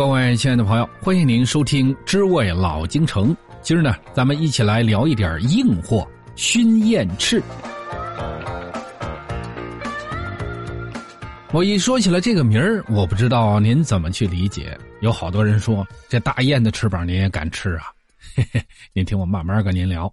[0.00, 3.34] 各位亲爱的朋友，欢迎您收听《知味老京城》。
[3.60, 7.42] 今儿呢，咱们一起来聊一点硬货——熏燕翅。
[11.52, 14.74] 我一说起来这个名儿，我不知道您怎么去理解。
[15.00, 17.84] 有好多人说，这大雁的翅膀您也敢吃啊？
[18.34, 18.62] 嘿嘿，
[18.94, 20.10] 您听我慢慢跟您聊。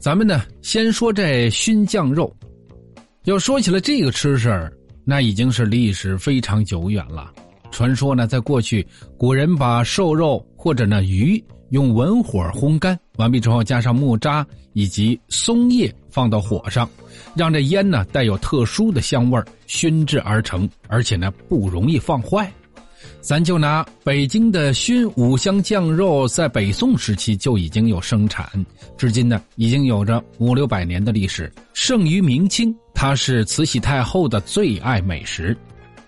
[0.00, 2.36] 咱们呢，先说这熏酱肉。
[3.26, 7.32] 要说起来这个吃食，那已经是历史非常久远了。
[7.72, 8.86] 传说呢，在过去，
[9.16, 16.88] 古人把瘦肉或者呢鱼用文火烘干完毕之后，加上木渣以及松叶放到火上，
[17.34, 22.52] 让这烟呢带有特殊的香味熏制而成，而且呢不容易放坏。
[23.20, 28.46] 咱就拿北京的熏五香酱肉，在北宋时期就已经有生产，
[28.96, 35.56] 至今呢已经有着五六百年的历史，盛于明清，它是慈禧太后的最爱美食。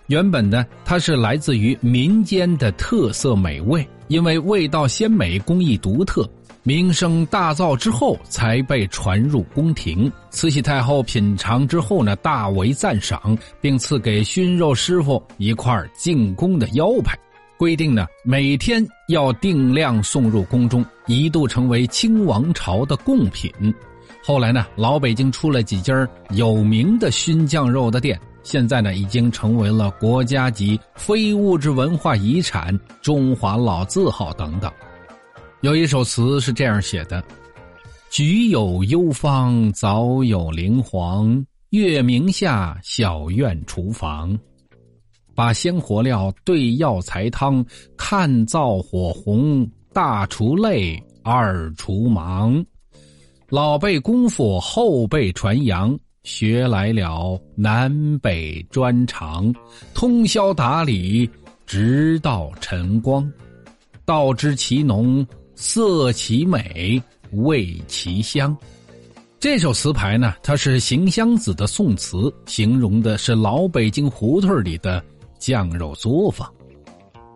[0.08, 6.28] 原本呢，它是来自于民间的特色美味，因为味道鲜美、工艺独特，
[6.62, 10.12] 名声大噪之后才被传入宫廷。
[10.28, 17.18] 慈禧太后品尝之后呢，大为赞赏，并赐给熏肉师傅一块进宫的腰牌，
[17.56, 23.50] 规定呢每天要定量送入宫中，一度成为清王朝的贡品。
[24.22, 28.20] 后来呢，老北京出了几家有名的熏酱肉的店。
[28.44, 34.70] 现在呢，已经成为了国家级非物质文化遗产、中华老字号等等。
[35.62, 37.24] 有一首词是这样写的
[38.12, 41.42] ：“菊有幽芳，早有灵黄。
[41.70, 44.38] 月明下，小院厨房。
[45.34, 47.64] 把鲜活料兑药材汤，
[47.96, 49.66] 看灶火红。
[49.94, 52.62] 大厨累，二厨忙。
[53.48, 59.54] 老辈功夫，后辈传扬。”学来了南北专长，
[59.92, 61.28] 通宵打理，
[61.66, 63.30] 直到晨光。
[64.06, 67.00] 道知其浓，色其美，
[67.32, 68.56] 味其香。
[69.38, 75.04] 这首词牌呢，它是邢湘子的宋词，形容的是老北京胡同里的
[75.38, 76.50] 酱肉作坊。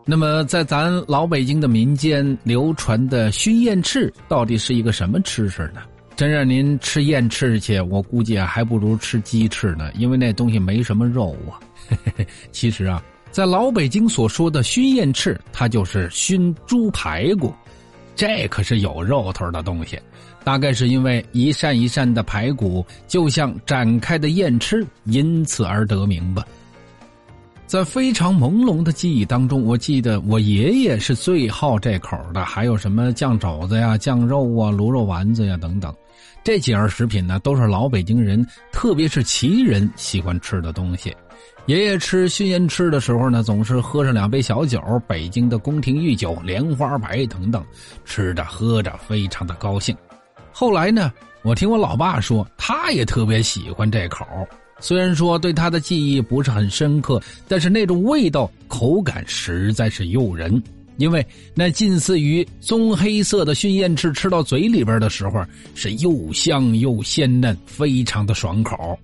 [0.07, 5.83] 那么，在咱老北京的民间流传的熏燕翅，到底是一个什么吃食呢？
[6.19, 11.63] 真让您吃燕翅去，我估计，还不如吃鸡翅呢，因为那东西没什么肉啊。
[12.51, 17.55] 其实啊，在老北京所说的熏燕翅，它就是熏猪排骨，
[18.17, 19.97] 这可是有肉头的东西。
[20.43, 26.45] 大概是因为一扇一扇的排骨就像展开的燕翅，因此而得名吧。
[27.69, 35.95] 在非常朦胧的记忆当中，我记得我爷爷是最好这口的，还有什么酱肘子呀、酱肉啊、卤肉丸子呀等等，
[36.43, 41.15] 这几样食品呢，都是老北京人，特别是旗人喜欢吃的东西。
[41.67, 47.63] 爷爷吃熏烟吃的时候呢，总是喝上两杯小酒，北京的宫廷御酒莲花白等等，
[48.03, 49.95] 吃着喝着非常的高兴。
[50.51, 51.13] 后来呢，
[51.43, 54.25] 我听我老爸说，他也特别喜欢这口。
[54.81, 60.63] 虽然说对他的记忆不是很深刻，但是那种味道、口感实在是诱人。
[60.99, 61.25] 因为
[61.55, 65.45] 那近似于棕黑色的熏燕翅，吃到嘴里边的时候
[65.77, 68.99] 是又香又鲜嫩，非常的爽口。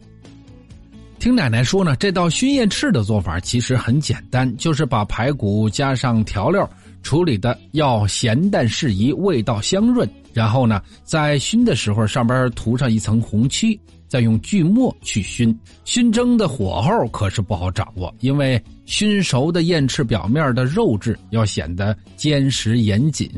[1.21, 6.69] 听奶奶说呢，这道熏燕翅的做法其实很简单，就是把排骨加上调料
[7.03, 10.09] 处理的要咸淡适宜，味道香润。
[10.33, 13.79] 然后呢，在熏的时候上边涂上一层红漆。
[14.15, 15.53] 再用锯末去熏，
[15.85, 23.29] 熏蒸的火候可是不好掌握，因为熏熟的燕翅表面的肉质要显得坚实严谨，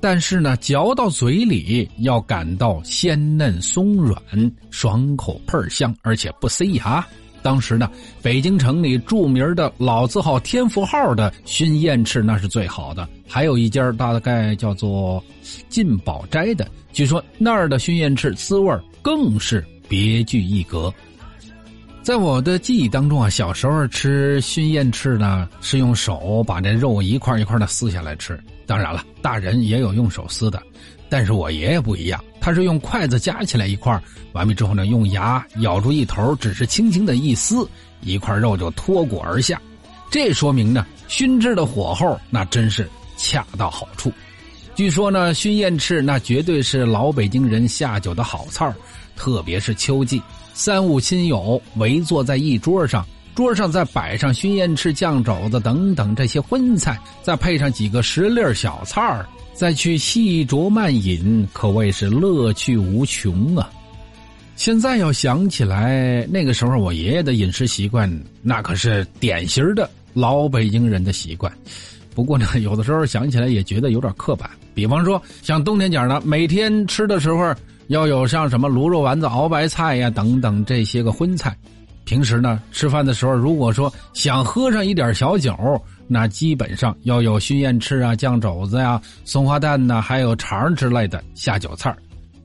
[0.00, 4.20] 但是呢，嚼到嘴里要感到鲜嫩松软、
[4.72, 7.06] 爽口倍香，而且不塞牙。
[7.40, 7.88] 当时呢，
[8.20, 15.22] 北京城里著名的老字号天福号的熏燕翅那是最好的，还有一家大概叫做
[15.68, 19.64] 进宝斋的，据说那儿的熏燕翅滋味更是。
[19.90, 20.94] 别具一格，
[22.00, 28.40] 在我的记忆当中啊，小时候吃熏燕翅呢，是用手把这肉一块一块的撕下来吃。
[28.66, 30.62] 当然了，大人也有用手撕的，
[31.08, 34.00] 但是我爷爷不一样，他是用筷子夹起来一块，
[34.30, 37.68] 完毕之后呢，用牙咬住一头，只是轻轻的一撕，
[38.00, 39.60] 一块肉就脱骨而下。
[40.08, 44.12] 这说明呢，熏制的火候那真是恰到好处。
[44.80, 48.74] 据说呢，熏燕翅那绝对是老北京人下酒的好菜儿。
[49.14, 50.22] 特别是秋季，
[50.54, 63.70] 三五亲友围坐在一桌上，桌上再摆上熏燕翅、酱肘子等等这些荤菜，再配上几个十粒小菜儿，再去细酌慢饮，可谓是乐趣无穷啊！
[64.56, 68.10] 现在要想起来，那个时候我爷爷的饮食习惯，
[68.40, 71.52] 那可是典型的老北京人的习惯。
[72.14, 74.50] 不过呢，有的时候想起来也觉得有点刻板。
[74.74, 77.54] 比方说，像冬天讲的，每天吃的时候
[77.88, 81.56] 要有像什么卤肉丸子、熬白菜呀等等这些个荤菜。
[82.04, 85.54] 平时呢，吃饭的时候如果说想喝上一点小酒，
[86.08, 91.94] 那基本上要有熏燕翅啊、酱肘子呀、松花蛋呐，还有肠之类的下酒菜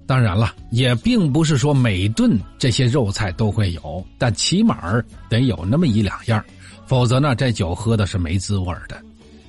[0.05, 6.43] 当然了，也并不是说每顿这些肉菜都会有，但起码得有那么一两样，
[6.85, 9.01] 否则呢，这酒喝的是没滋味的。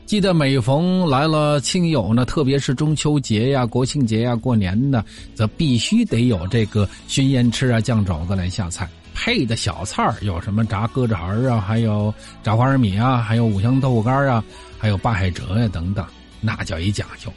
[0.06, 5.04] 记得每逢来了亲友呢，特别是中秋节呀、国庆节呀、过年呢，
[5.34, 14.42] 则必须得有这个熏烟翅啊、酱肘子来下菜，配的小菜有什么炸鸽子儿啊，还有炸花生米啊，还有五香豆腐干啊，
[14.78, 16.06] 还有八海蜇呀等等，
[16.40, 17.30] 那叫一讲究。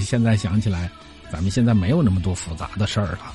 [0.00, 0.90] 现在想起来。
[1.28, 3.32] 咱们现在没有那么多复杂的事儿了。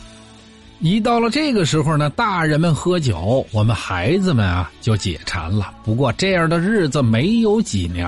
[0.79, 5.73] 一到了这个时候呢，大人们喝酒，我们孩子们啊就解馋了。
[5.83, 8.07] 不过这样的日子没有几年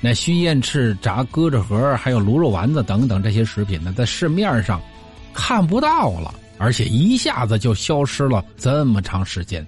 [0.00, 4.80] 那熏燕翅、炸鸽子盒，还有卤肉丸子等等这些食品呢，在市面上
[5.34, 9.66] 看不到了，而且一下子就消失了这么长时间。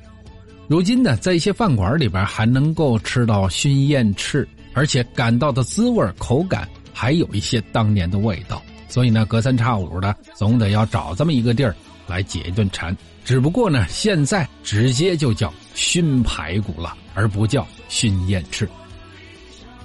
[0.69, 8.62] 如今呢，在一些饭馆里边还能够吃到熏燕翅，而且感到的滋味、口感还有一些当年的味道。
[8.88, 11.75] 所以呢，隔三差五的总得要找这么一个地儿
[12.06, 12.97] 来解一顿馋。
[13.25, 18.69] 只不过呢，现在直接就叫熏排骨了，而不叫熏燕翅。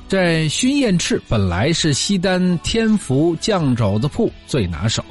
[0.07, 5.03] 这熏燕翅本来是西单天福酱肘子铺最拿手，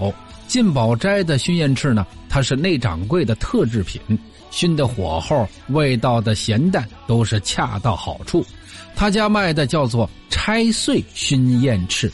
[0.46, 4.00] 进宝斋的熏燕翅呢，它是内掌柜的特制品，
[4.52, 8.46] 熏的火候、味道的咸淡都是恰到好处。
[8.94, 12.10] 他家卖的叫做拆碎熏燕翅。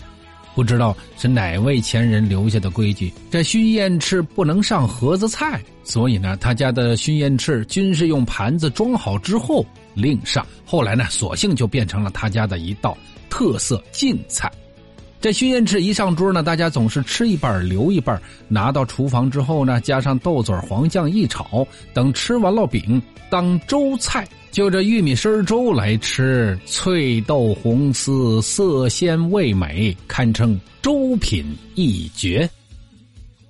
[0.61, 9.65] 不知道是哪位前人留下的规矩，这熏燕翅不能上盒子菜，所以呢，他家的熏燕翅均是用盘子装好之后
[9.95, 10.47] 另上。
[10.67, 12.95] 后来呢，索性就变成了他家的一道
[13.31, 14.53] 特色晋菜。
[15.21, 24.27] 这熏燕翅一上桌呢，大家总是吃一半留一半，拿到厨房之后呢，加上豆子黄酱一炒，等吃完了饼当粥菜。
[24.51, 31.45] 就这玉米丝粥来吃，脆豆红丝，色鲜味美，堪称粥品
[31.75, 32.49] 一绝。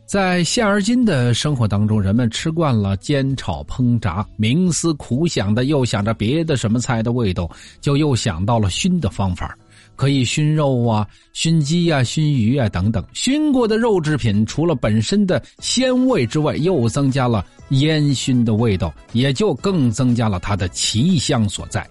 [0.04, 7.48] 在现而今的生活当中，人们吃惯了煎炒烹炸，冥思苦想的又想着别的什么菜的味道，
[7.80, 9.56] 就又想到了熏的方法。
[10.00, 13.04] 可以熏肉啊，熏鸡呀，熏鱼啊等等。
[13.12, 21.86] 熏过的肉制品，除了本身的鲜味之外，又增加了烟熏的味道，也就更增加了它的奇香所在。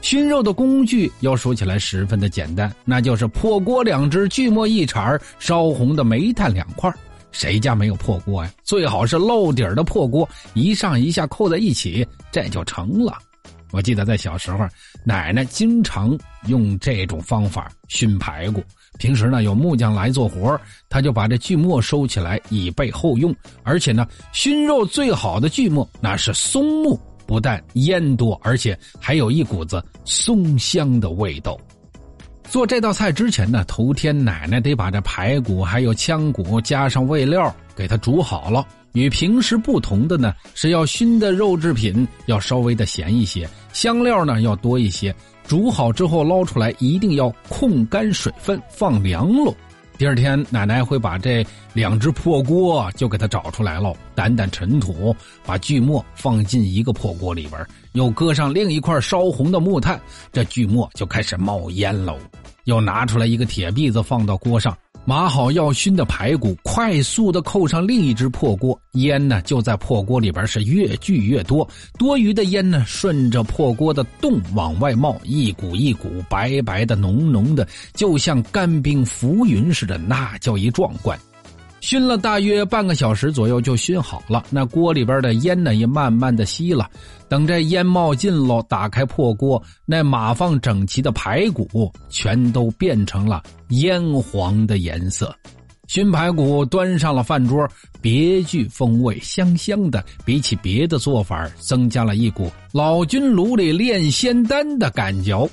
[0.00, 6.90] 熏肉的工具要说起来十分的简单，那就是破锅两只，锯末一铲，烧红的煤炭两块。
[7.32, 8.50] 谁家没有破锅呀？
[8.64, 13.18] 最好是漏底的破锅，一上一下扣在一起，这就成了。
[13.72, 14.66] 我记得在小时候，
[15.04, 16.16] 奶奶经常
[16.46, 18.62] 用这种方法熏排骨。
[18.98, 20.58] 平时呢，有木匠来做活
[20.88, 23.34] 他就把这锯末收起来以备后用。
[23.62, 31.58] 而且呢，熏肉最好的锯末那是松木，不但烟多，而且还有一股子松香的味道。
[32.48, 38.66] 做这道菜之前呢，头天奶奶得把这排骨还有腔骨加上味料给它煮好了。
[38.92, 45.14] 与平时不同的呢，是要熏的肉制品要稍微的咸一些，香料呢要多一些。
[45.46, 49.54] 煮好之后捞出来，一定要控干水分，放凉喽。
[49.98, 55.14] 第二天，奶奶会把这两只破锅就给它找出来喽，掸掸尘土，
[55.44, 60.00] 把锯末放进一个破锅里边，又搁上另一块烧红的木炭，
[60.32, 62.18] 这锯末就开始冒烟喽。
[62.66, 64.76] 又拿出来一个铁篦子放到锅上。
[65.08, 81.16] 码好要熏的排骨，快速的扣上另一只破锅，烟呢就在破锅里边是越聚越多，多余的烟呢顺着破锅的洞往外冒，一股一股白白的、浓浓的，就像干冰浮云似的，那叫一壮观。
[81.86, 86.90] 熏了大约半个小时左右就熏好了，那锅里边的烟呢也慢慢的熄了。
[87.28, 95.32] 等这烟冒尽喽，打开破锅，那码放整齐的排骨全都变成了烟黄的颜色。
[95.86, 97.64] 熏排骨端上了饭桌，
[98.00, 105.48] 别具风味，香香的，比起别的做法，增加了一股老君炉里炼仙丹的感觉。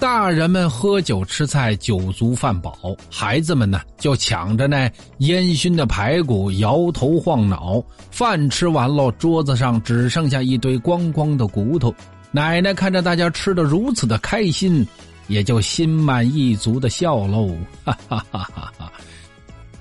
[0.00, 2.72] 大人们喝酒吃菜，酒足饭饱；
[3.10, 7.84] 孩子们呢，就抢着那烟熏的排骨，摇头晃脑。
[8.10, 11.94] 饭吃完了，桌子上只剩下一堆光光的骨头。
[12.30, 14.86] 奶奶看着大家吃的如此的开心，
[15.28, 17.54] 也就心满意足的笑喽，
[17.84, 18.90] 哈哈哈哈哈。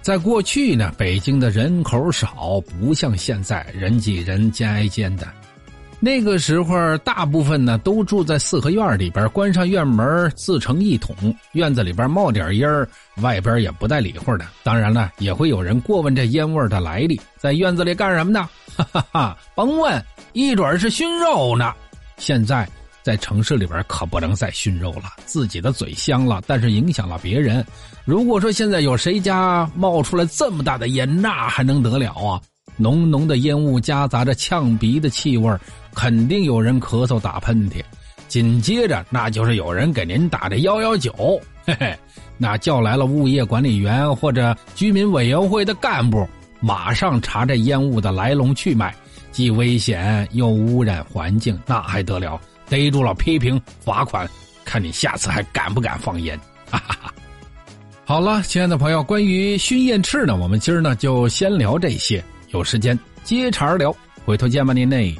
[0.02, 5.26] 在过去呢，北京的人口少，不像现在人挤人、肩挨肩的。
[6.02, 11.14] 那个时候，大部分呢都住在四合院里边，关上院门自成一统，
[11.52, 12.88] 院子里边冒点烟，
[13.22, 14.46] 外边也不带理会的。
[14.64, 18.48] 当然了，也会有人过问这烟味的来历，在院子里干什么呢？
[18.78, 20.02] 哈哈哈，甭问，
[20.32, 21.74] 一准是熏肉呢。
[22.16, 22.66] 现在
[23.04, 27.66] 在城市里边可不能再熏肉了，自己的嘴香了，但是影响了别人。
[28.06, 32.40] 如果说现在有谁家冒出来这么大的烟，那还能得了啊？
[32.80, 35.56] 浓浓的烟雾夹杂着呛鼻的气味，
[35.94, 37.84] 肯定有人咳嗽打喷嚏。
[38.28, 41.12] 紧接着，那就是有人给您打的幺幺九，
[41.66, 41.98] 嘿嘿，
[42.38, 46.28] 那叫来了物业管理员或者居民委员会的干部，
[46.60, 48.96] 马上查这烟雾的来龙去脉，
[49.32, 52.40] 既危险又污染环境，那还得了？
[52.70, 54.30] 逮住了批评罚款，
[54.64, 56.40] 看你下次还敢不敢放烟！
[56.70, 57.14] 哈 哈哈。
[58.06, 62.24] 好了，亲爱的朋友，关于熏燕翅呢，我们今儿呢就先聊这些。
[62.52, 65.16] 有时间接茬聊，回头见吧，您嘞。